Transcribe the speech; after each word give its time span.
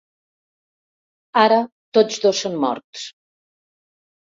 Ara 1.43 1.61
tots 2.01 2.21
dos 2.27 2.43
són 2.49 2.61
morts. 2.67 3.09